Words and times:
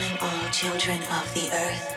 calling 0.00 0.18
all 0.20 0.50
children 0.50 0.98
of 1.02 1.34
the 1.34 1.48
earth. 1.52 1.96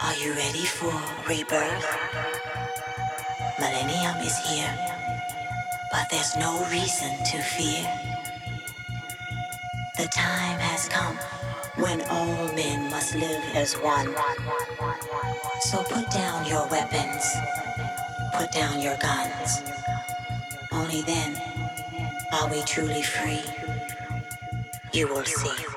Are 0.00 0.14
you 0.16 0.32
ready 0.32 0.64
for 0.64 0.92
rebirth? 1.28 1.84
Millennium 3.58 4.16
is 4.18 4.38
here, 4.48 4.72
but 5.92 6.08
there's 6.10 6.36
no 6.36 6.64
reason 6.70 7.10
to 7.24 7.38
fear. 7.42 7.84
The 9.98 10.08
time 10.08 10.58
has 10.58 10.88
come 10.88 11.16
when 11.76 12.00
all 12.08 12.52
men 12.54 12.90
must 12.90 13.14
live 13.14 13.42
as 13.54 13.74
one. 13.74 14.14
So 15.60 15.82
put 15.82 16.10
down 16.10 16.46
your 16.46 16.66
weapons, 16.68 17.24
put 18.32 18.50
down 18.52 18.80
your 18.80 18.96
guns. 18.98 19.62
Only 20.72 21.02
then 21.02 21.36
are 22.32 22.48
we 22.50 22.62
truly 22.62 23.02
free. 23.02 23.42
You 24.92 25.08
will 25.08 25.24
see. 25.24 25.73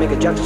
Make 0.00 0.12
a 0.12 0.16
juxtaposition 0.16 0.39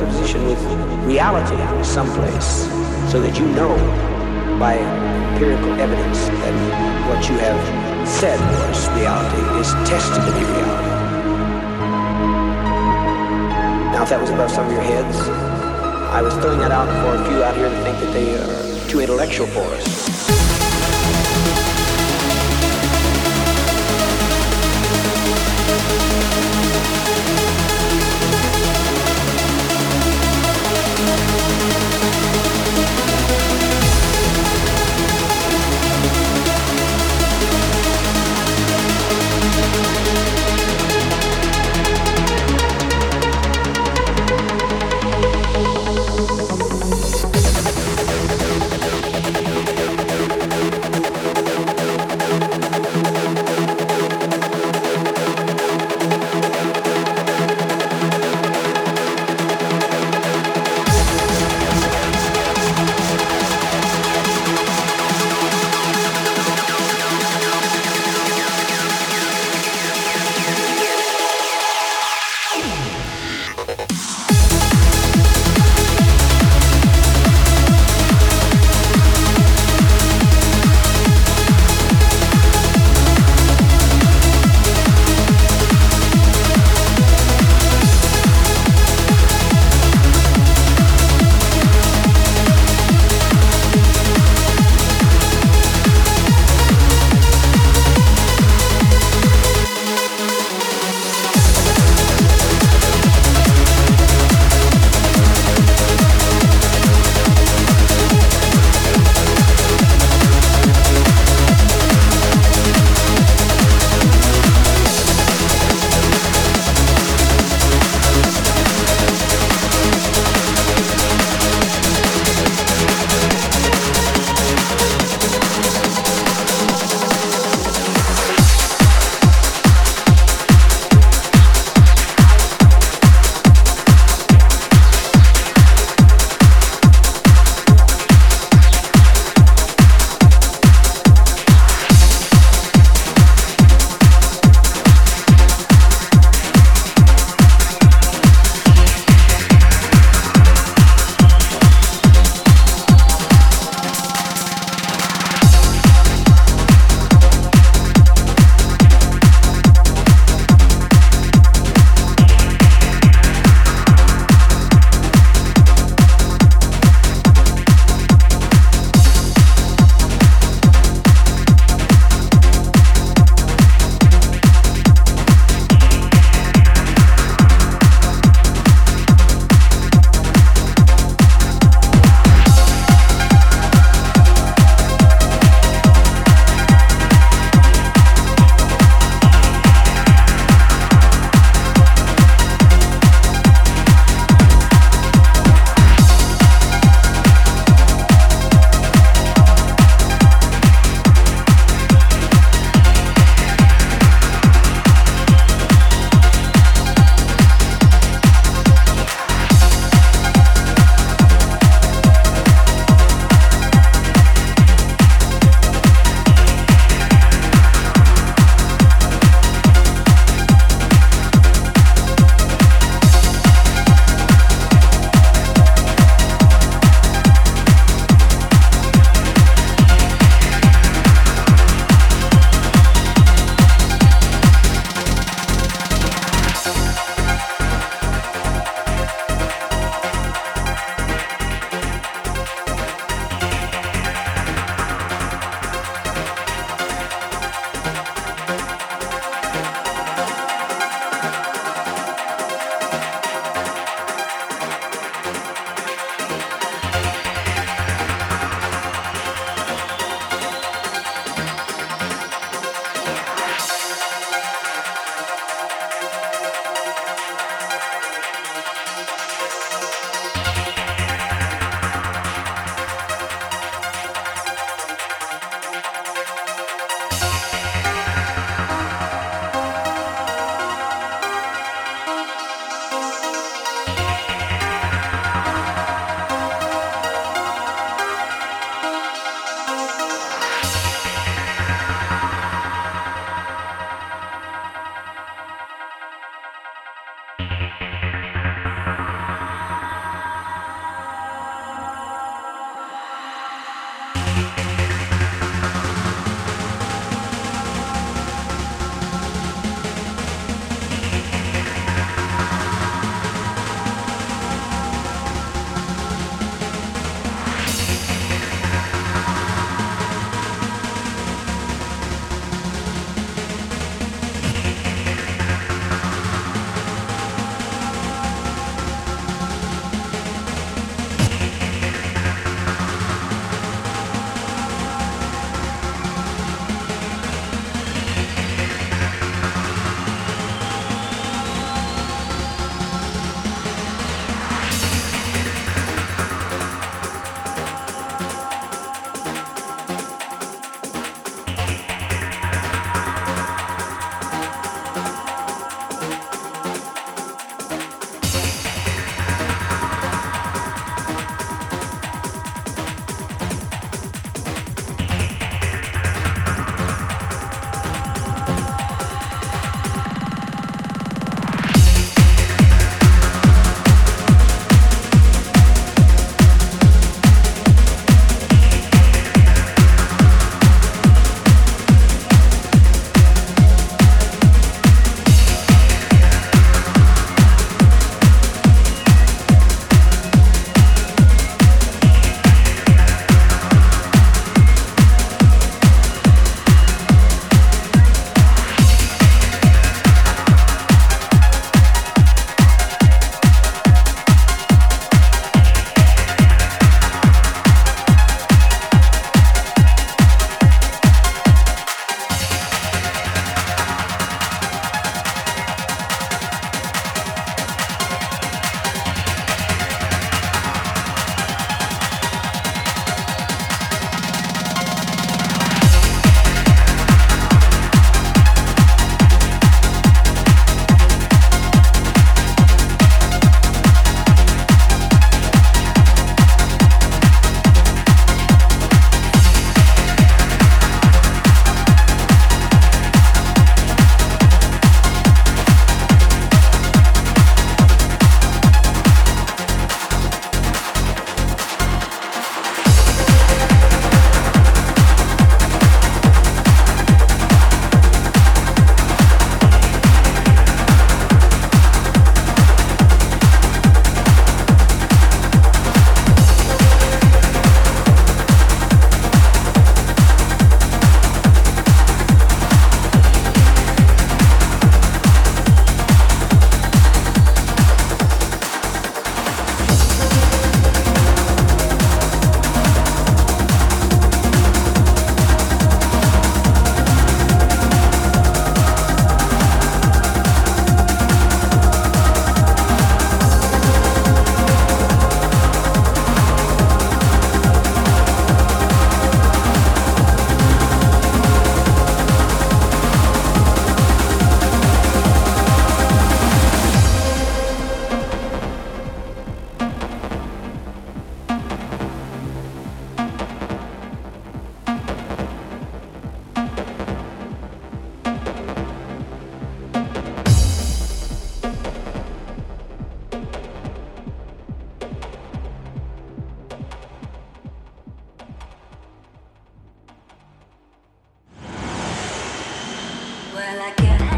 I 533.66 533.76
like 533.76 534.00
it. 534.00 534.33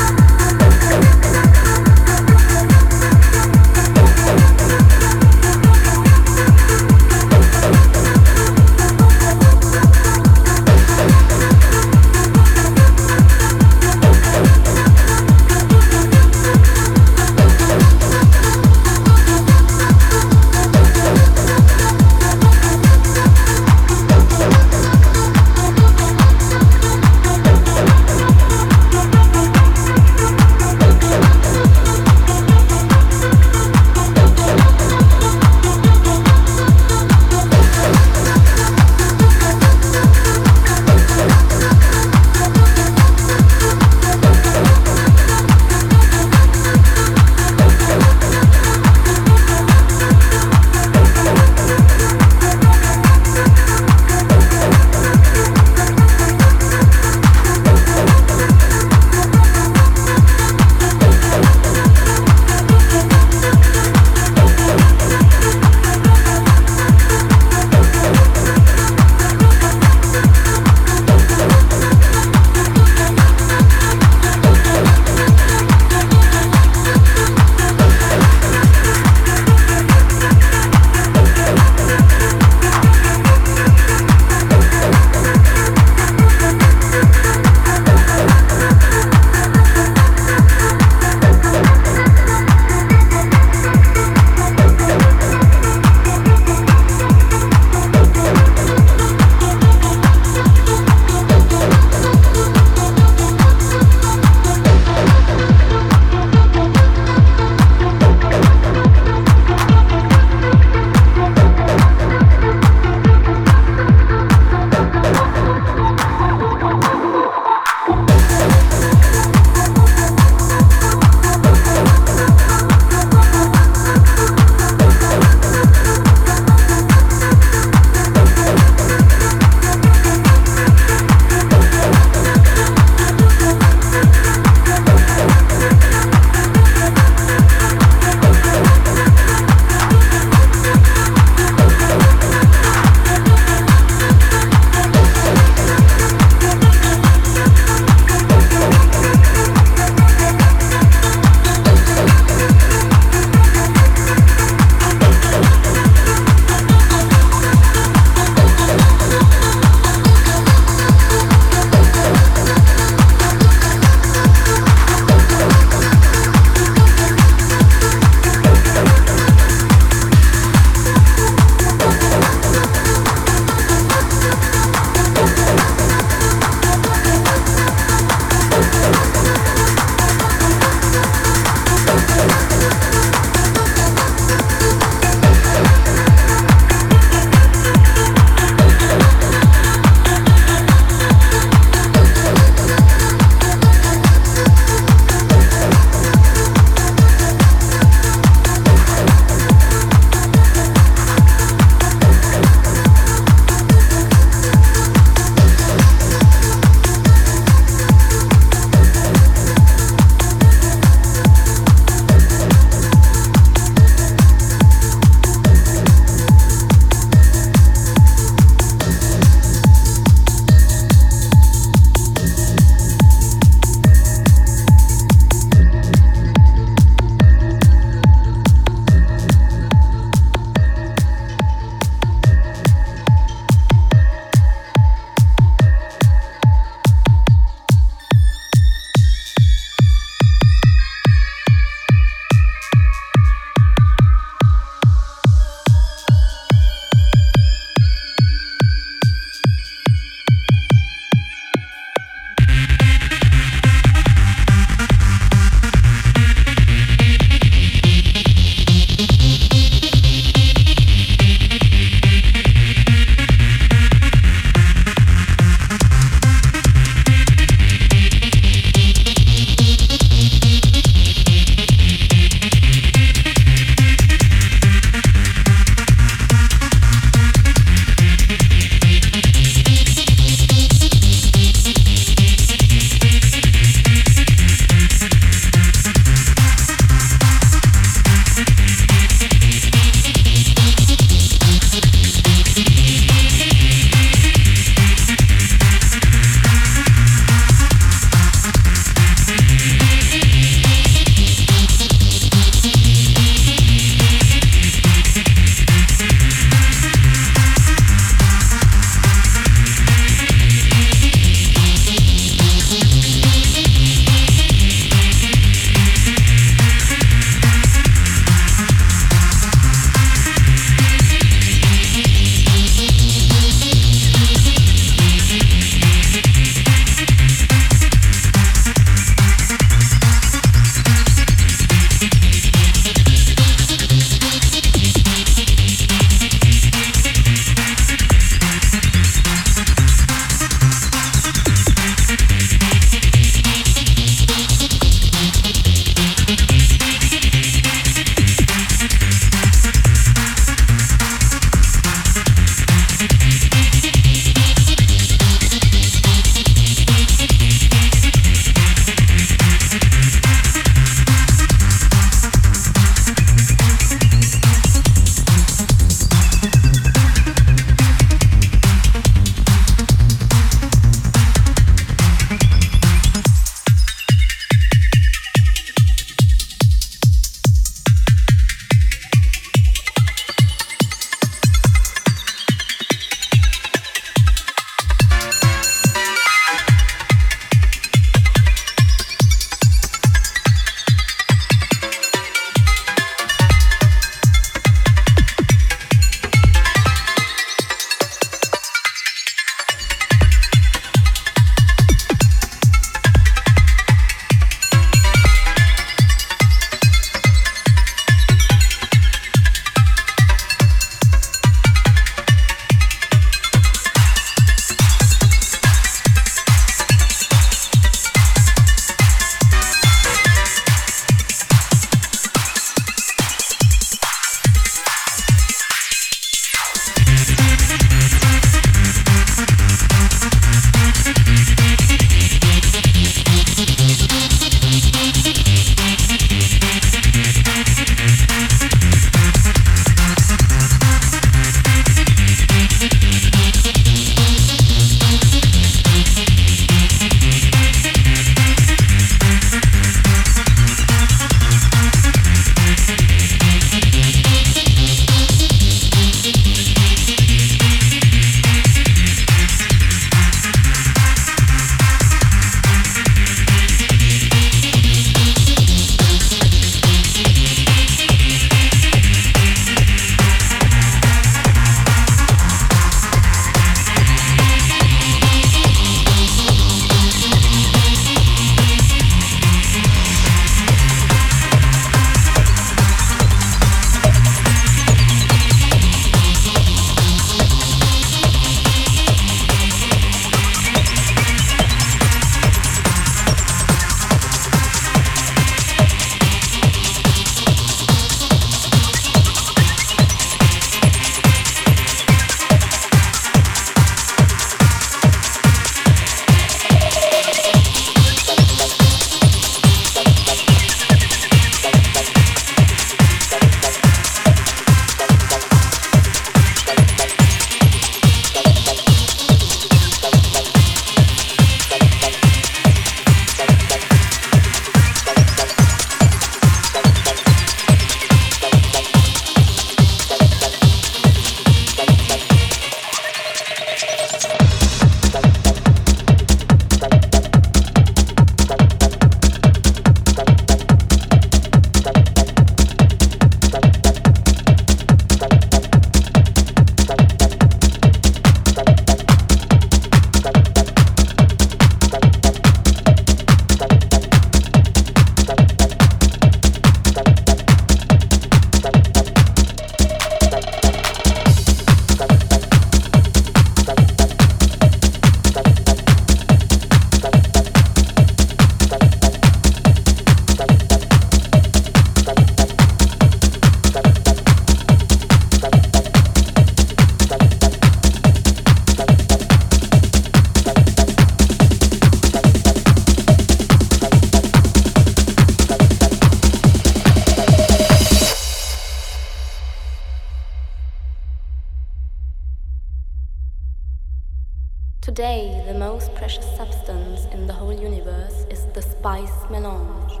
Melange. 599.30 600.00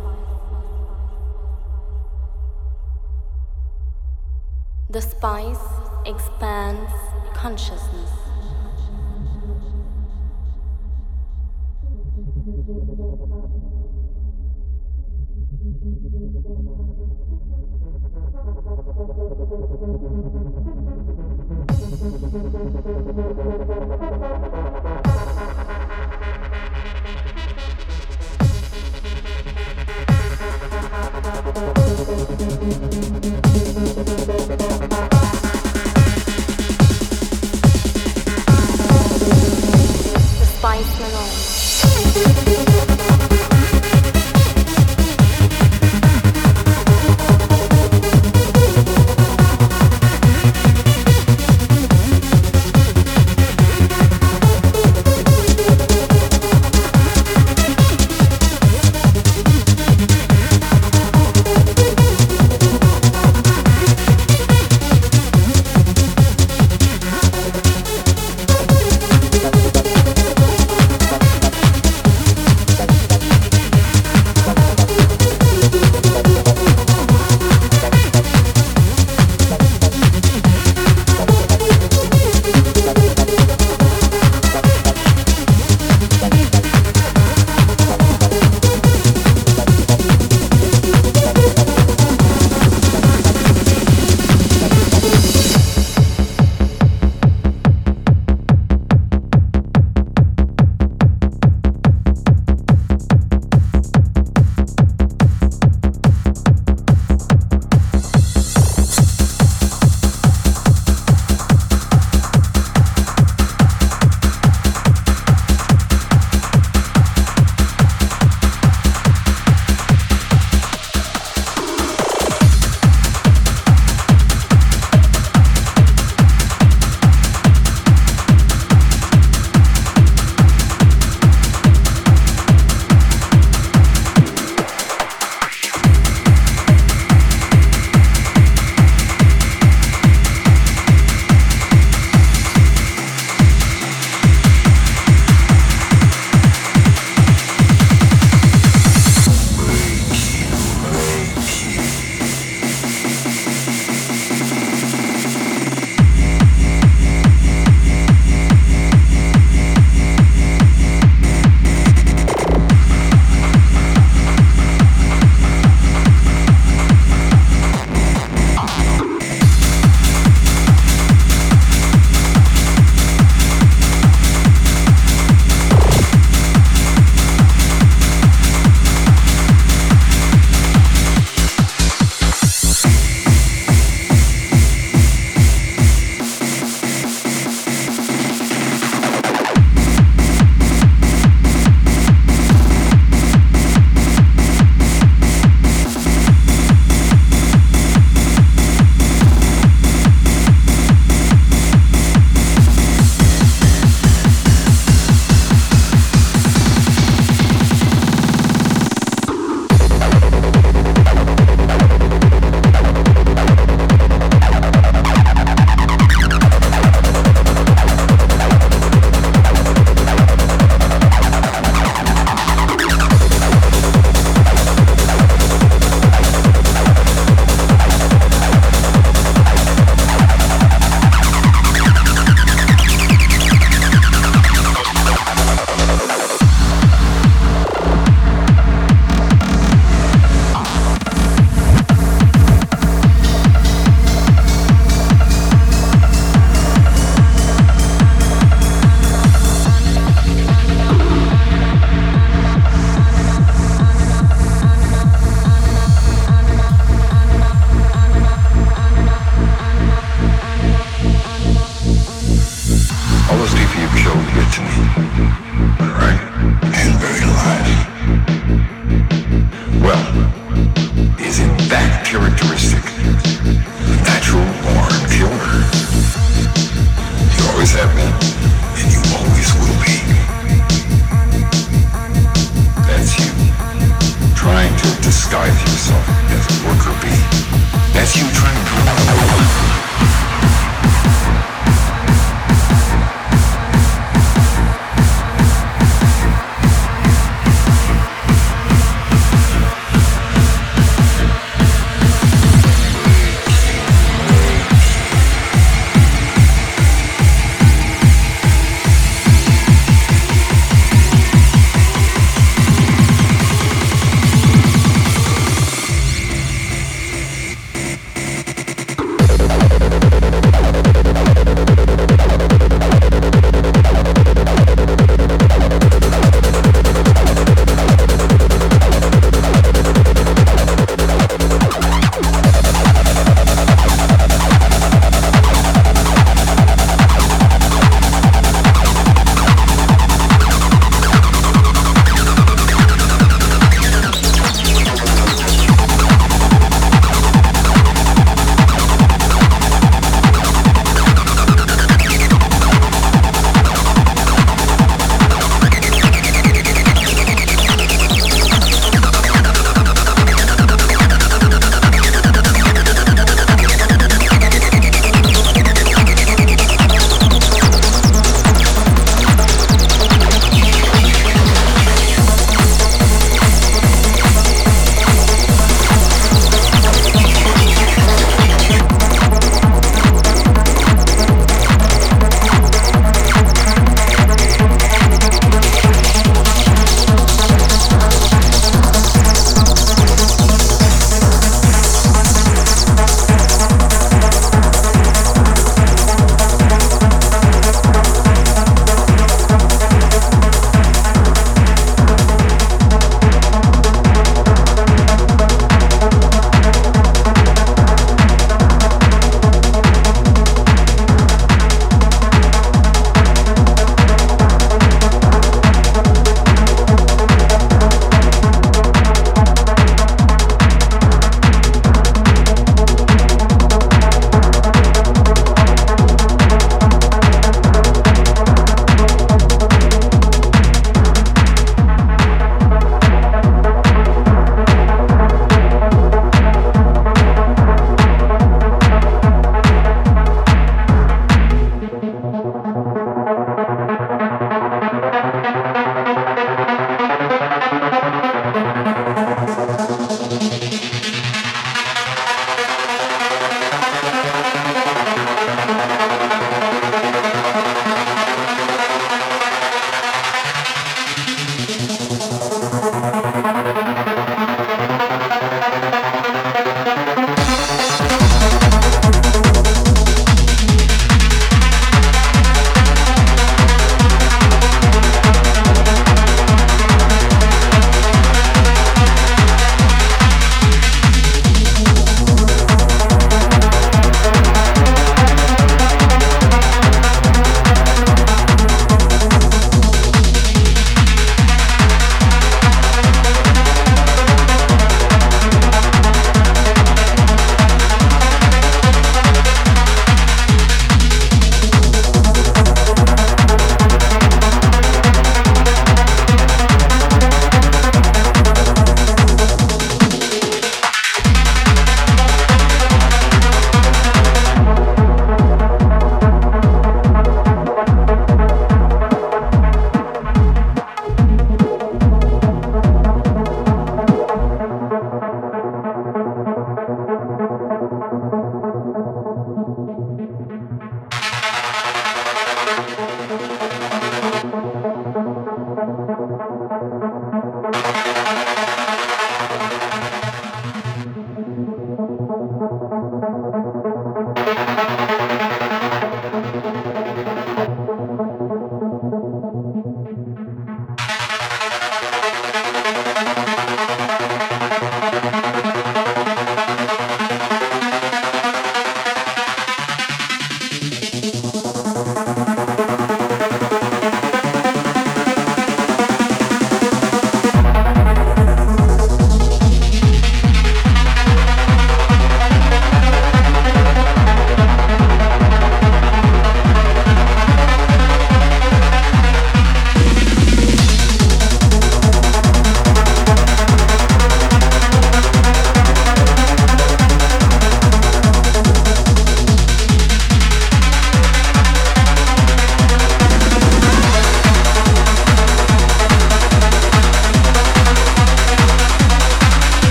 The 4.90 5.00
spice 5.00 5.58
expands 6.04 6.92
consciousness. 7.34 8.17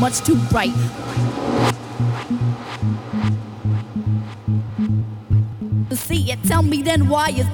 Much 0.00 0.20
too 0.20 0.36
bright. 0.50 0.74
See 5.92 6.30
it, 6.32 6.42
tell 6.44 6.62
me 6.62 6.82
then 6.82 7.08
why 7.08 7.28
is 7.30 7.46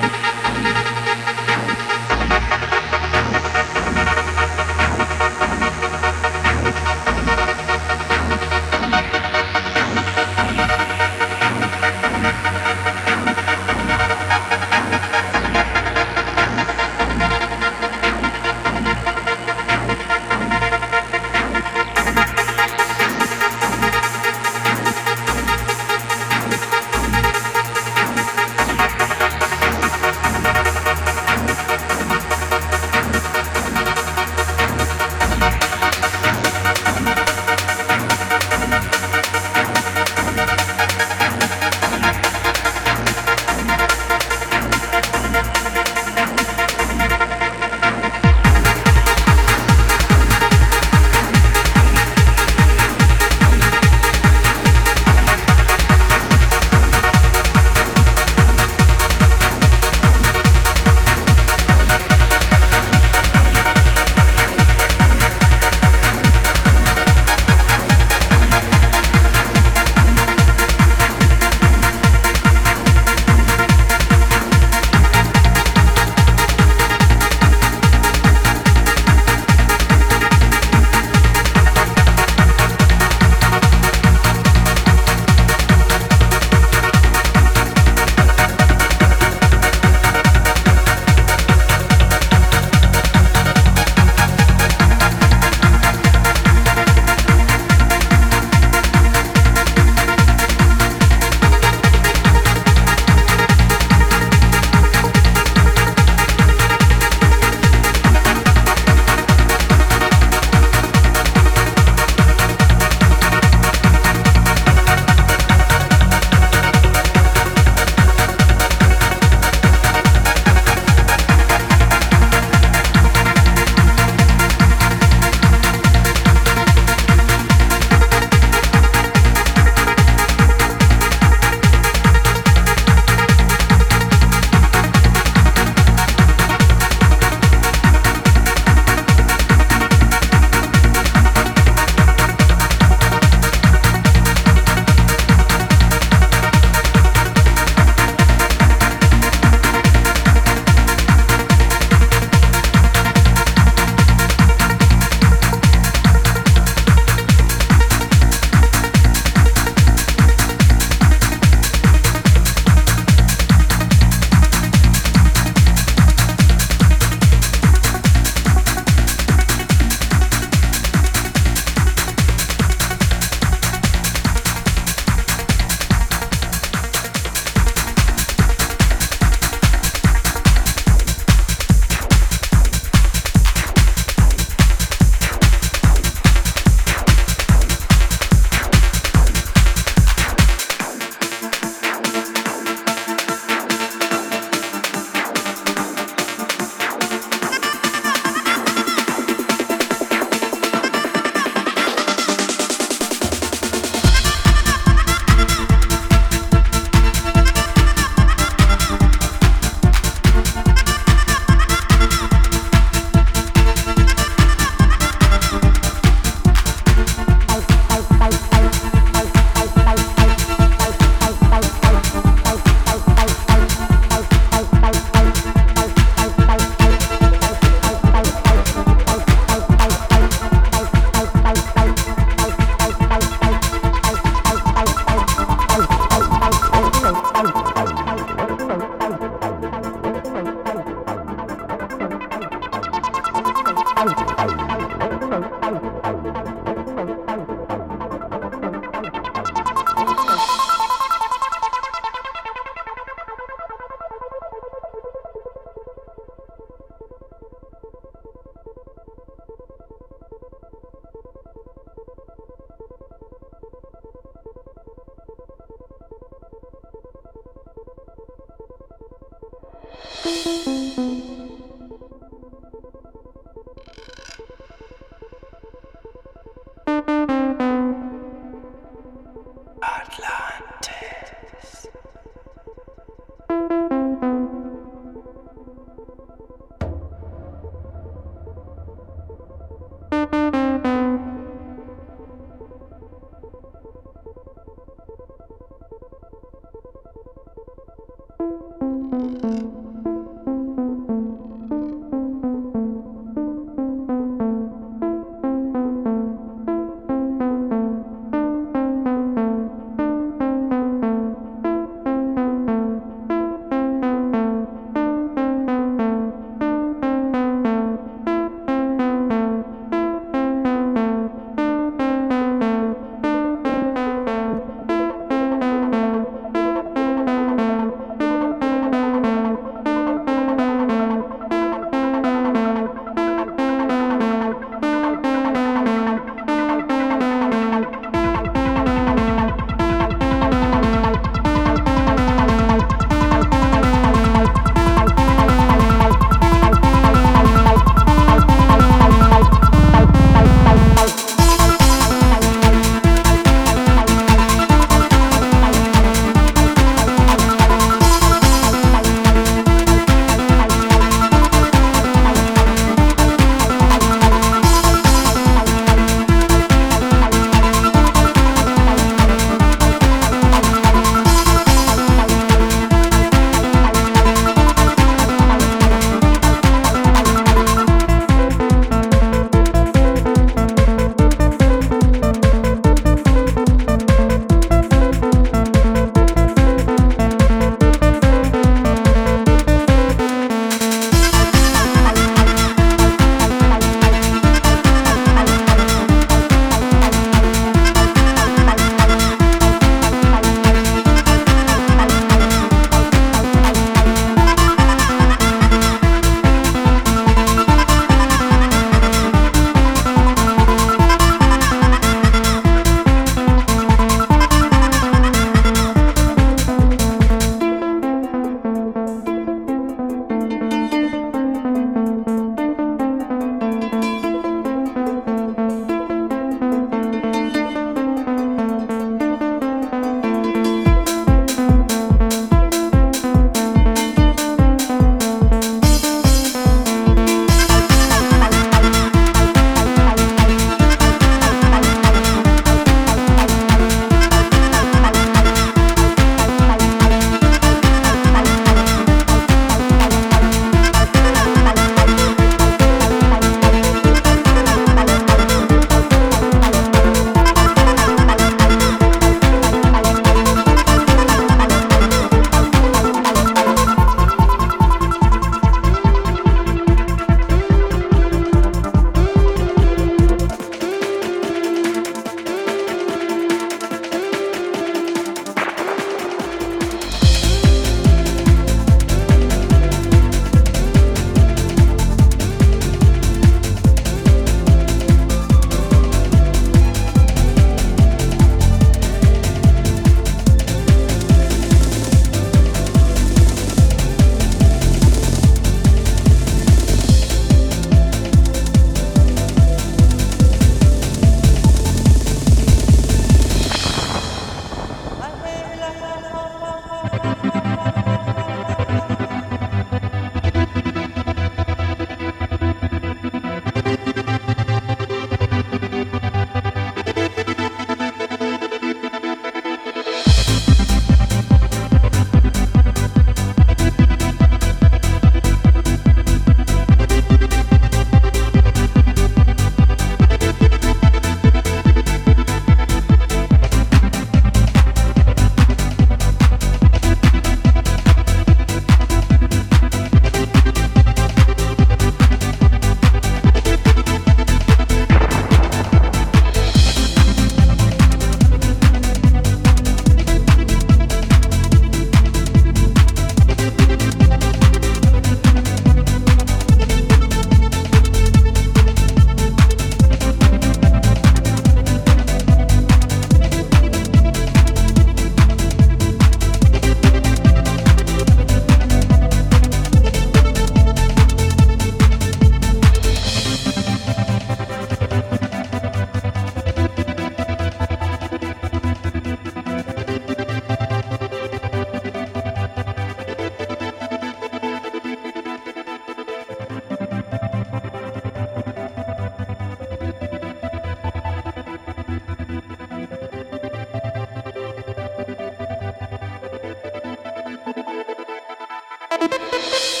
Hey, 599.21 600.00